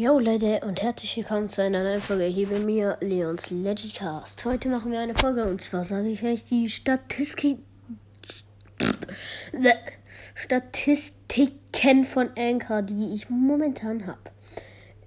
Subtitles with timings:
[0.00, 4.42] Yo Leute und herzlich willkommen zu einer neuen Folge hier bei mir, Leons Legicast.
[4.46, 7.58] Heute machen wir eine Folge und zwar sage ich euch die Statistik
[10.34, 14.30] Statistiken von Anchor, die ich momentan habe.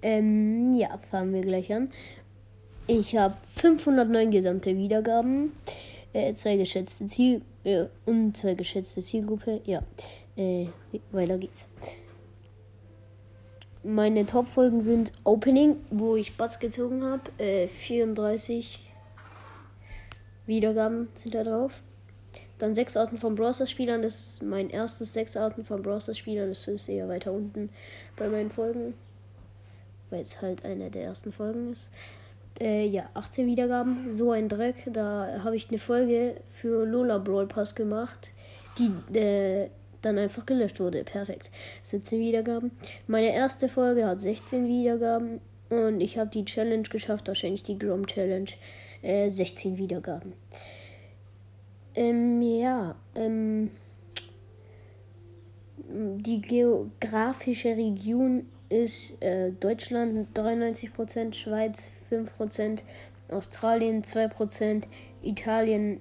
[0.00, 1.90] Ähm, ja, fangen wir gleich an.
[2.86, 5.54] Ich habe 509 gesamte Wiedergaben,
[6.12, 9.60] äh, zwei geschätzte Ziel äh, und zwei geschätzte Zielgruppe.
[9.64, 9.82] Ja,
[10.36, 10.68] äh,
[11.10, 11.66] weiter geht's.
[13.86, 17.30] Meine Top-Folgen sind Opening, wo ich Bots gezogen habe.
[17.36, 18.80] Äh, 34
[20.46, 21.82] Wiedergaben sind da drauf.
[22.56, 24.00] Dann sechs Arten von Browser-Spielern.
[24.00, 26.48] Das ist mein erstes sechs Arten von Browser-Spielern.
[26.48, 27.68] Das ist eher weiter unten
[28.16, 28.94] bei meinen Folgen.
[30.08, 31.90] Weil es halt eine der ersten Folgen ist.
[32.60, 34.10] Äh, ja, 18 Wiedergaben.
[34.10, 34.88] So ein Dreck.
[34.94, 38.32] Da habe ich eine Folge für Lola Brawl Pass gemacht.
[38.78, 39.68] Die, äh,
[40.04, 41.04] dann einfach gelöscht wurde.
[41.04, 41.50] Perfekt.
[41.82, 42.70] 17 Wiedergaben.
[43.06, 45.40] Meine erste Folge hat 16 Wiedergaben
[45.70, 48.50] und ich habe die Challenge geschafft, wahrscheinlich die Grom Challenge.
[49.02, 50.32] Äh, 16 Wiedergaben.
[51.94, 53.70] Ähm, ja, ähm,
[55.76, 62.80] die geografische Region ist äh, Deutschland 93%, Schweiz 5%,
[63.30, 64.84] Australien 2%,
[65.22, 66.00] Italien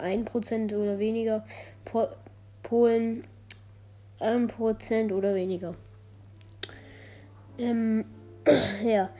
[0.00, 1.44] 1% oder weniger,
[1.84, 2.08] po
[2.62, 3.24] Polen
[4.20, 5.74] 1% oder weniger.
[7.58, 8.04] Ähm,
[8.84, 9.10] ja.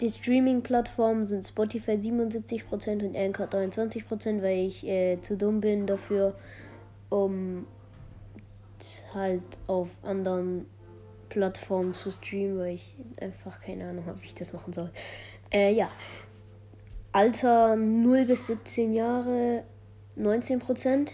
[0.00, 6.34] Die Streaming-Plattformen sind Spotify 77% und Anchor 23%, weil ich äh, zu dumm bin dafür,
[7.10, 7.66] um
[9.14, 10.66] halt auf anderen
[11.28, 14.90] Plattformen zu streamen, weil ich einfach keine Ahnung habe, wie ich das machen soll.
[15.52, 15.90] Äh, ja.
[17.12, 19.62] Alter 0 bis 17 Jahre
[20.18, 21.12] 19%.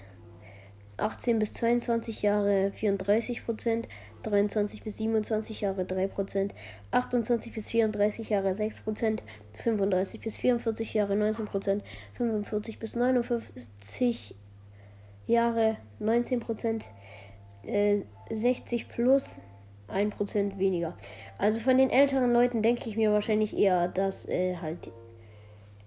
[1.01, 3.89] 18 bis 22 Jahre 34 Prozent,
[4.23, 6.55] 23 bis 27 Jahre 3 Prozent,
[6.91, 9.23] 28 bis 34 Jahre 6 Prozent,
[9.55, 11.85] 35 bis 44 Jahre 19 Prozent,
[12.15, 14.35] 45 bis 59
[15.27, 16.91] Jahre 19 Prozent,
[17.65, 19.41] äh, 60 plus
[19.89, 20.97] 1 Prozent weniger.
[21.39, 24.91] Also von den älteren Leuten denke ich mir wahrscheinlich eher, dass äh, halt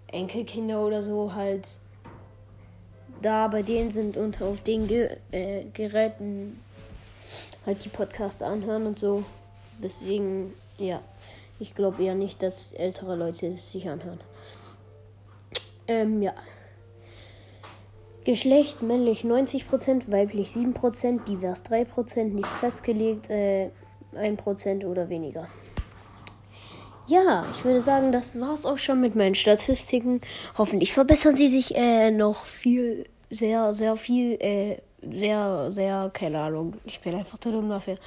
[0.08, 1.80] Enkelkinder oder so halt
[3.24, 6.60] da bei denen sind und auf den Ge äh, Geräten
[7.66, 9.24] halt die Podcasts anhören und so.
[9.82, 11.02] Deswegen, ja,
[11.60, 14.20] ich glaube eher nicht, dass ältere Leute es sich anhören.
[15.88, 16.34] Ähm, ja.
[18.26, 23.70] Geschlecht männlich 90%, weiblich 7%, divers 3%, nicht festgelegt, äh,
[24.16, 25.48] 1% oder weniger.
[27.06, 30.22] Ja, ich würde sagen, das war's auch schon mit meinen Statistiken.
[30.58, 36.76] Hoffentlich verbessern sie sich äh, noch viel sehr, sehr viel, äh, sehr, sehr, keine Ahnung.
[36.86, 37.98] Ich bin einfach zu dumm dafür.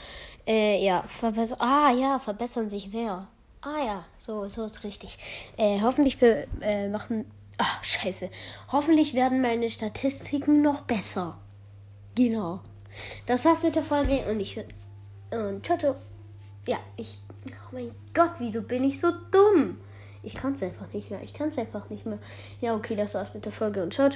[0.46, 1.58] Äh, ja, verbessern.
[1.60, 3.26] Ah, ja, verbessern sich sehr.
[3.60, 5.18] Ah, ja, so, so ist richtig.
[5.56, 7.26] Äh, hoffentlich äh, machen.
[7.58, 8.30] Ach, scheiße.
[8.70, 11.38] Hoffentlich werden meine Statistiken noch besser.
[12.14, 12.60] Genau.
[13.26, 14.58] Das war's mit der Folge und ich.
[15.30, 15.96] Und ciao, ciao.
[16.66, 17.18] Ja, ich.
[17.66, 19.78] Oh mein Gott, wieso bin ich so dumm?
[20.22, 21.20] Ich kann es einfach nicht mehr.
[21.22, 22.18] Ich kann es einfach nicht mehr.
[22.60, 24.14] Ja, okay, das war's mit der Folge und ciao, ciao.